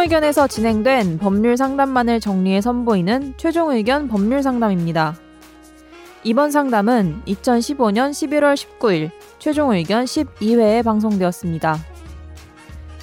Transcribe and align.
의견에서 0.00 0.48
진행된 0.48 1.18
법률 1.18 1.56
상담만을 1.56 2.20
정리해 2.20 2.60
선보이는 2.60 3.34
최종 3.36 3.70
의견 3.70 4.08
법률 4.08 4.42
상담입니다. 4.42 5.14
이번 6.24 6.50
상담은 6.50 7.22
2015년 7.26 8.10
11월 8.10 8.54
19일 8.54 9.10
최종 9.38 9.72
의견 9.72 10.04
12회에 10.04 10.82
방송되었습니다. 10.82 11.78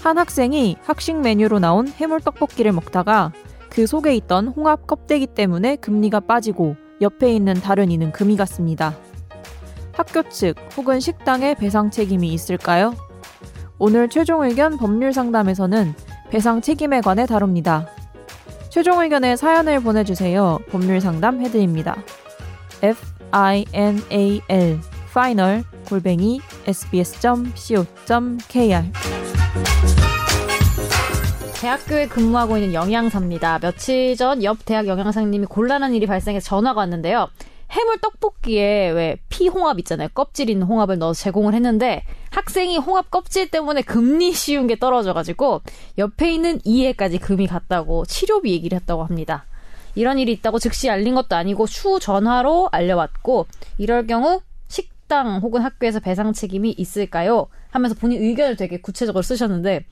한 0.04 0.18
학생이 0.18 0.78
학식 0.84 1.20
메뉴로 1.20 1.60
나온 1.60 1.88
해물 1.88 2.20
떡볶이를 2.22 2.74
먹다가 2.74 3.32
그 3.70 3.88
속에 3.88 4.16
있던 4.16 4.50
홍합 4.50 4.88
껍데기 4.88 5.28
때문에 5.28 5.78
금리가 5.78 6.22
빠지고 6.22 6.76
옆에 7.00 7.34
있는 7.34 7.54
다른 7.54 7.92
이는 7.92 8.12
금이 8.12 8.36
갔습니다. 8.38 8.96
학교 9.94 10.28
측 10.30 10.56
혹은 10.76 11.00
식당에 11.00 11.56
배상 11.56 11.90
책임이 11.90 12.28
있을까요? 12.34 12.94
오늘 13.80 14.10
최종 14.10 14.44
의견 14.44 14.78
법률 14.78 15.14
상담에서는 15.14 15.94
배상 16.30 16.62
책임에 16.62 17.02
관해 17.02 17.26
다룹니다. 17.26 17.88
최종 18.70 19.02
의견에 19.02 19.36
사연을 19.36 19.80
보내주세요. 19.82 20.60
법률 20.70 21.02
상담 21.02 21.42
해드립니다. 21.42 21.98
f 22.84 23.00
i 23.32 23.66
n 23.74 24.02
a 24.12 24.42
l 24.50 24.80
final 25.10 25.64
골뱅이 25.88 26.40
sbs.co.kr 26.68 27.64
대학교에 31.60 32.08
근무하고 32.08 32.58
있는 32.58 32.74
영양사입니다. 32.74 33.60
며칠 33.60 34.16
전 34.16 34.44
옆 34.44 34.60
대학 34.66 34.86
영양사님이 34.88 35.48
곤란한 35.48 35.96
일이 35.96 36.06
발생해서 36.06 36.46
전화가 36.46 36.82
왔는데요. 36.82 37.30
해물 37.70 38.00
떡볶이에 38.00 38.90
왜 38.92 39.18
피홍합 39.30 39.80
있잖아요. 39.80 40.10
껍질 40.14 40.50
있는 40.50 40.66
홍합을 40.68 40.98
넣어서 40.98 41.22
제공을 41.24 41.54
했는데 41.54 42.04
학생이 42.32 42.78
홍합 42.78 43.12
껍질 43.12 43.50
때문에 43.50 43.82
금리 43.82 44.32
씌운 44.32 44.68
게 44.68 44.78
떨어져가지고 44.78 45.62
옆에 45.98 46.34
있는 46.34 46.60
이해까지 46.64 47.18
금이 47.18 47.48
갔다고 47.48 48.06
치료비 48.06 48.52
얘기를 48.52 48.78
했다고 48.78 49.04
합니다. 49.04 49.46
이런 49.96 50.20
일이 50.20 50.32
있다고 50.34 50.60
즉시 50.60 50.90
알린 50.90 51.16
것도 51.16 51.36
아니고 51.36 51.66
추 51.66 52.00
전화로 52.00 52.70
알려왔고 52.72 53.48
이럴 53.78 54.06
경우 54.06 54.42
식당 54.68 55.40
혹은 55.40 55.62
학교에서 55.62 56.00
배상 56.00 56.34
책임이 56.34 56.76
있을까요? 56.78 57.48
하면서 57.72 57.96
본인 57.96 58.22
의견을 58.22 58.56
되게 58.56 58.80
구체적으로 58.80 59.22
쓰셨는데 59.24 59.86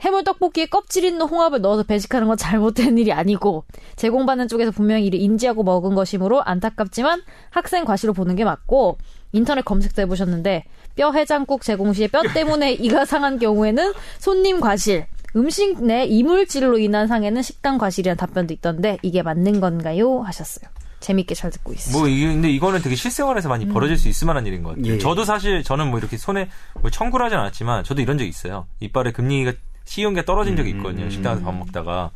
해물 0.00 0.24
떡볶이에 0.24 0.66
껍질 0.66 1.04
있는 1.04 1.26
홍합을 1.26 1.60
넣어서 1.60 1.82
배식하는 1.82 2.28
건 2.28 2.36
잘못된 2.36 2.98
일이 2.98 3.12
아니고 3.12 3.64
제공받는 3.96 4.48
쪽에서 4.48 4.70
분명히 4.70 5.06
이를 5.06 5.20
인지하고 5.20 5.62
먹은 5.64 5.94
것이므로 5.94 6.42
안타깝지만 6.42 7.22
학생 7.50 7.84
과시로 7.84 8.12
보는 8.12 8.36
게 8.36 8.44
맞고 8.44 8.98
인터넷 9.32 9.64
검색도 9.64 10.02
해보셨는데 10.02 10.64
뼈 10.96 11.12
해장국 11.12 11.62
제공 11.62 11.92
시에 11.92 12.06
뼈 12.08 12.22
때문에 12.22 12.72
이가 12.80 13.04
상한 13.04 13.38
경우에는 13.38 13.92
손님 14.18 14.60
과실 14.60 15.06
음식 15.36 15.84
내 15.84 16.04
이물질로 16.04 16.78
인한 16.78 17.06
상해는 17.06 17.42
식당 17.42 17.78
과실이라는 17.78 18.16
답변도 18.16 18.54
있던데 18.54 18.98
이게 19.02 19.22
맞는 19.22 19.60
건가요? 19.60 20.22
하셨어요. 20.22 20.70
재밌게 21.00 21.34
잘 21.34 21.50
듣고 21.50 21.72
있어요. 21.72 21.96
뭐 21.96 22.08
이게 22.08 22.26
근데 22.26 22.50
이거는 22.50 22.82
되게 22.82 22.96
실생활에서 22.96 23.48
많이 23.48 23.66
음. 23.66 23.72
벌어질 23.72 23.96
수 23.96 24.08
있을 24.08 24.26
만한 24.26 24.46
일인 24.46 24.62
것 24.62 24.70
같아요. 24.70 24.94
예. 24.94 24.98
저도 24.98 25.24
사실 25.24 25.62
저는 25.62 25.90
뭐 25.90 25.98
이렇게 25.98 26.16
손에 26.16 26.48
뭐 26.80 26.90
청구를 26.90 27.24
하진 27.24 27.38
않았지만 27.38 27.84
저도 27.84 28.02
이런 28.02 28.18
적 28.18 28.24
있어요. 28.24 28.66
이빨에 28.80 29.12
금리가 29.12 29.52
씌운 29.88 30.12
게 30.14 30.22
떨어진 30.24 30.54
적이 30.54 30.70
있거든요. 30.70 31.04
음. 31.04 31.10
식당에서 31.10 31.42
밥 31.42 31.54
먹다가. 31.56 32.10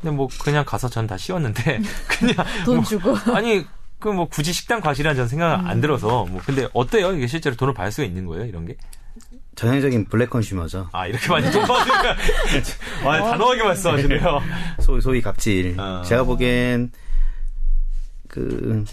근데 0.00 0.14
뭐 0.16 0.28
그냥 0.44 0.64
가서 0.64 0.88
전 0.88 1.06
다 1.08 1.16
씌웠는데 1.18 1.80
그냥 2.08 2.36
돈 2.64 2.76
뭐 2.76 2.84
주고. 2.84 3.16
아니 3.34 3.66
그 3.98 4.08
뭐 4.10 4.28
굳이 4.28 4.52
식당 4.52 4.80
과실이라는 4.80 5.16
전 5.16 5.28
생각 5.28 5.66
안 5.66 5.80
들어서 5.80 6.24
뭐 6.24 6.40
근데 6.46 6.68
어때요? 6.72 7.12
이게 7.12 7.26
실제로 7.26 7.54
돈을 7.56 7.74
받을 7.74 7.90
수가 7.92 8.06
있는 8.06 8.24
거예요? 8.26 8.46
이런 8.46 8.64
게? 8.64 8.76
전형적인 9.56 10.06
black 10.06 10.30
consumer죠. 10.30 10.88
아 10.92 11.06
이렇게 11.06 11.28
많이 11.28 11.50
돈 11.50 11.66
받으니까 11.66 12.16
아 13.04 13.30
단호하게 13.30 13.62
말씀하시네요. 13.64 14.40
소, 14.80 15.00
소위 15.00 15.20
갑질. 15.20 15.74
아. 15.78 16.02
제가 16.06 16.22
보기엔 16.22 16.92
그 18.28 18.84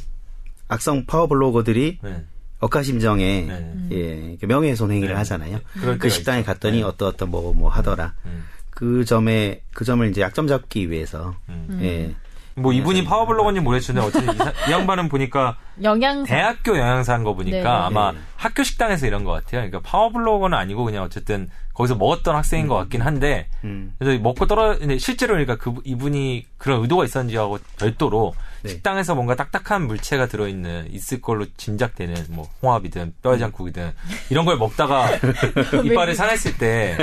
악성 0.68 1.06
파워 1.06 1.28
블로거들이 1.28 2.00
네. 2.02 2.26
억하심정에 2.60 3.42
네. 3.90 4.38
예, 4.42 4.46
명예훼손 4.46 4.92
행위를 4.92 5.10
네. 5.10 5.18
하잖아요. 5.20 5.60
그럴 5.80 5.98
그 5.98 6.10
식당에 6.10 6.40
있죠. 6.40 6.48
갔더니 6.48 6.78
네. 6.78 6.84
어떤 6.84 7.10
어떤 7.10 7.30
뭐뭐 7.30 7.70
하더라. 7.70 8.14
음. 8.26 8.46
그 8.70 9.06
점에 9.06 9.62
그 9.74 9.86
점을 9.86 10.08
이제 10.10 10.22
약점 10.22 10.48
잡기 10.48 10.90
위해서 10.90 11.36
음. 11.50 11.80
예. 11.82 12.16
뭐 12.58 12.74
이분이 12.74 13.06
파워블로거인지 13.06 13.62
모르겠는데 13.62 14.08
어쨌든 14.08 14.34
이, 14.34 14.38
사- 14.38 14.52
이 14.68 14.72
양반은 14.72 15.10
보니까 15.10 15.58
영양사. 15.84 16.34
대학교 16.36 16.78
영양사인 16.78 17.24
거 17.24 17.36
보니까 17.36 17.58
네. 17.58 17.68
아마 17.68 18.12
네. 18.12 18.18
학교 18.36 18.64
식당에서 18.64 19.06
이런 19.06 19.24
것 19.24 19.32
같아요. 19.32 19.62
그러니까 19.70 19.80
파워블로거는 19.82 20.58
아니고 20.58 20.84
그냥 20.86 21.04
어쨌든 21.04 21.50
거기서 21.76 21.96
먹었던 21.96 22.36
학생인 22.36 22.68
것 22.68 22.74
같긴 22.76 23.02
한데 23.02 23.48
음. 23.64 23.94
그래서 24.00 24.20
먹고 24.22 24.48
떨어 24.48 24.76
실제로 24.98 25.34
그러니까 25.36 25.56
그 25.58 25.76
이분이 25.84 26.48
그런 26.58 26.82
의도가 26.82 27.06
있었는지하고 27.06 27.60
별도로 27.78 28.34
네. 28.64 28.70
식당에서 28.70 29.14
뭔가 29.14 29.36
딱딱한 29.36 29.86
물체가 29.86 30.26
들어있는 30.26 30.88
있을 30.92 31.22
걸로 31.22 31.46
짐작되는 31.58 32.16
뭐 32.30 32.50
홍합이든 32.64 33.14
뼈해장국이든 33.22 33.92
이런 34.32 34.46
걸 34.46 34.58
먹다가 34.58 35.08
이빨을 35.86 36.16
상했을 36.16 36.58
때 36.58 36.98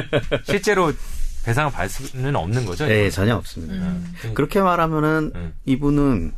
실제로 0.45 0.93
배상을 1.45 1.73
받을 1.73 1.89
수는 1.89 2.35
없는 2.35 2.65
거죠. 2.67 2.87
네, 2.87 3.01
이건? 3.01 3.11
전혀 3.11 3.37
없습니다. 3.37 3.75
음. 3.75 4.15
그렇게 4.35 4.61
말하면은 4.61 5.33
음. 5.35 5.55
이분은 5.67 6.33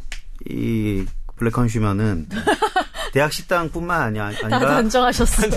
이 0.50 1.04
black 1.36 1.50
consumer는 1.52 2.28
대학 3.12 3.32
식당뿐만 3.32 4.00
아니야 4.02 4.30
다 4.32 4.38
아니라 4.42 4.58
단정하셨어. 4.74 5.46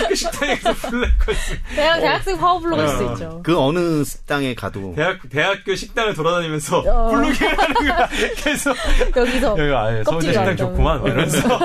학교 0.00 0.14
식당에서 0.14 0.74
black 0.74 1.06
consumer 1.06 1.58
대학, 1.74 2.00
대학생 2.00 2.36
파워 2.36 2.58
블로그일 2.58 2.88
수 2.88 3.04
있죠. 3.12 3.40
그 3.42 3.58
어느 3.58 4.04
식당에 4.04 4.54
가도 4.54 4.94
대학 4.94 5.18
대학교 5.30 5.74
식당을 5.74 6.14
돌아다니면서 6.14 6.80
어. 6.80 7.10
blogging 7.10 7.48
하는 7.48 7.74
거야. 7.74 8.08
계속 8.36 8.76
여기서 9.16 9.58
여기 9.58 9.74
아예 9.74 10.04
서울대 10.04 10.26
껍질 10.26 10.32
식당 10.32 10.48
안 10.48 10.56
좋구만 10.56 10.98
뭐 11.00 11.08
이러면서 11.08 11.58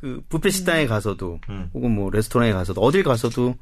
그 0.00 0.20
뷔페 0.28 0.50
식당에 0.50 0.86
가서도 0.86 1.38
음. 1.48 1.70
혹은 1.74 1.92
뭐 1.92 2.10
레스토랑에 2.10 2.52
가서도 2.52 2.80
어딜 2.80 3.04
가서도 3.04 3.54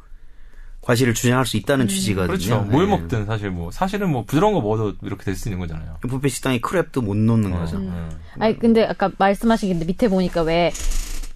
과실을 0.88 1.12
주장할 1.12 1.44
수 1.44 1.58
있다는 1.58 1.86
취지거든요. 1.86 2.28
그렇죠. 2.28 2.60
뭘 2.62 2.86
네. 2.86 2.90
먹든 2.96 3.26
사실 3.26 3.50
뭐 3.50 3.70
사실은 3.70 4.08
뭐 4.10 4.24
부드러운 4.24 4.54
거 4.54 4.62
먹어도 4.62 4.94
이렇게 5.02 5.22
될 5.22 5.36
수 5.36 5.48
있는 5.50 5.60
거잖아요. 5.60 5.98
뷔페 6.00 6.28
식당이 6.30 6.62
크랩도 6.62 7.04
못 7.04 7.14
놓는 7.14 7.50
거죠. 7.50 7.76
음. 7.76 8.10
아니 8.38 8.58
근데 8.58 8.84
아까 8.86 9.10
말씀하신 9.18 9.78
게 9.78 9.84
밑에 9.84 10.08
보니까 10.08 10.40
왜 10.42 10.72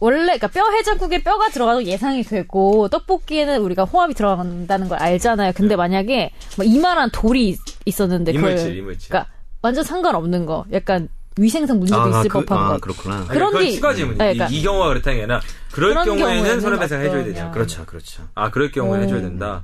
원래 0.01 0.23
그러니까 0.39 0.49
뼈 0.49 0.63
해장국에 0.73 1.23
뼈가 1.23 1.51
들어가도 1.51 1.85
예상이 1.85 2.23
되고 2.23 2.89
떡볶이에는 2.89 3.61
우리가 3.61 3.85
홍합이 3.85 4.15
들어간다는 4.15 4.89
걸 4.89 4.99
알잖아요. 5.03 5.53
근데 5.55 5.77
만약에 5.77 6.31
뭐 6.57 6.65
이만한 6.65 7.11
돌이 7.13 7.51
있- 7.51 7.59
있었는데 7.85 8.33
그걸 8.33 8.53
이물질, 8.53 8.77
이물질. 8.79 9.09
그러니까 9.11 9.31
완전 9.61 9.85
상관없는 9.85 10.47
거. 10.47 10.65
약간 10.73 11.09
위생상 11.39 11.79
문제도 11.79 12.09
있을 12.11 12.29
그, 12.29 12.45
법한 12.45 12.59
아, 12.65 12.69
것. 12.75 12.81
그렇구나. 12.81 13.25
그런 13.29 13.51
그건 13.53 13.65
게- 13.67 13.73
추가 13.73 13.95
질문. 13.95 14.19
네, 14.19 14.35
그러니까- 14.35 14.47
이, 14.49 14.59
이 14.59 14.63
경우가 14.63 14.89
그렇다는 14.89 15.17
게 15.19 15.23
아니라 15.25 15.41
그럴 15.73 15.95
경우에는 15.95 16.61
손해배상 16.61 17.01
해줘야. 17.03 17.25
되냐. 17.25 17.51
그렇죠, 17.53 17.85
그렇죠. 17.87 18.23
아 18.35 18.51
그럴 18.51 18.71
경우에는 18.71 19.07
오. 19.07 19.09
해줘야 19.09 19.21
된다. 19.23 19.63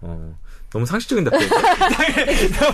어. 0.00 0.34
너무 0.70 0.84
상식적인 0.84 1.24
답변. 1.24 1.48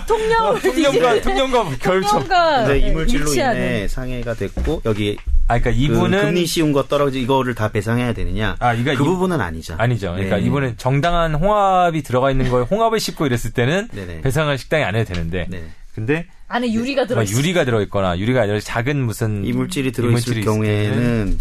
통념을 0.06 0.60
통념과 0.60 1.21
통념과 1.22 1.65
결정. 1.81 2.10
통념과 2.10 2.62
이제 2.75 2.88
이물질로 2.88 3.27
일치하는. 3.28 3.56
인해 3.60 3.88
상해가 3.88 4.34
됐고 4.34 4.82
여기 4.84 5.16
아 5.47 5.59
그러니까 5.61 5.71
그 5.71 5.76
이분은 5.76 6.21
금리 6.22 6.44
씌운 6.47 6.72
거 6.72 6.84
떨어지 6.84 7.21
이거를 7.21 7.55
다 7.55 7.69
배상해야 7.71 8.12
되느냐? 8.12 8.56
아, 8.59 8.75
이거 8.75 8.91
그 8.97 9.03
이- 9.03 9.06
부분은 9.06 9.41
아니죠. 9.41 9.75
아니죠. 9.78 10.12
그러니까 10.12 10.37
네. 10.37 10.43
이분은 10.43 10.75
정당한 10.76 11.34
홍합이 11.37 12.03
들어가 12.03 12.31
있는 12.32 12.50
걸 12.50 12.65
홍합을 12.65 12.99
씹고 12.99 13.26
이랬을 13.26 13.53
때는 13.53 13.88
네네. 13.93 14.22
배상을 14.22 14.56
식당에 14.59 14.82
안 14.84 14.97
해도 14.97 15.12
되는데 15.15 15.47
네. 15.49 15.62
근데 15.94 16.26
안에 16.49 16.73
유리가 16.73 17.02
막 17.02 17.08
들어있어. 17.08 17.38
유리가 17.38 17.64
들어 17.64 17.81
있거나 17.82 18.19
유리가 18.19 18.43
아니라 18.43 18.58
작은 18.61 19.00
무슨 19.05 19.44
이물질이 19.44 19.93
들어 19.93 20.08
있을 20.08 20.11
이물질이 20.11 20.41
있을 20.41 20.44
경우에는 20.44 21.38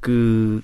그 0.00 0.62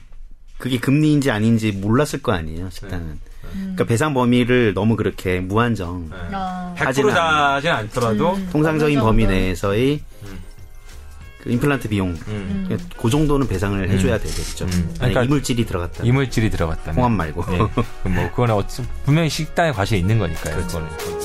그게 0.59 0.79
금리인지 0.79 1.31
아닌지 1.31 1.73
몰랐을 1.73 2.23
거 2.23 2.33
아니에요 2.33 2.71
식당은. 2.71 3.19
그러니까 3.53 3.85
배상 3.85 4.13
범위를 4.15 4.75
너무 4.75 4.97
그렇게 4.97 5.41
무한정 5.41 6.11
네. 6.11 6.17
아. 6.33 6.75
100% 6.77 6.85
하지는 6.85 7.15
자진 7.15 7.71
않더라도 7.71 8.35
음. 8.35 8.49
통상적인 8.53 8.99
범위. 9.01 9.27
내에서의 9.27 10.01
음. 10.25 10.39
그 11.43 11.51
임플란트 11.53 11.89
비용 11.89 12.17
음. 12.29 12.79
그 12.97 13.09
정도는 13.11 13.47
배상을 13.47 13.89
해줘야 13.89 14.19
되겠죠. 14.19 14.65
음. 14.65 14.95
그러니까 14.97 15.23
이물질이 15.23 15.65
들어갔다. 15.65 16.05
이물질이 16.05 16.51
들어갔다면 16.51 16.97
홍합 16.97 17.13
말고. 17.13 17.45
네. 17.51 17.59
그럼 18.03 18.15
뭐 18.17 18.31
그거는 18.31 18.63
분명히 19.05 19.29
식당에 19.29 19.71
과실이 19.73 20.01
있는 20.01 20.19
거니까요. 20.19 20.57
그거는. 20.57 21.16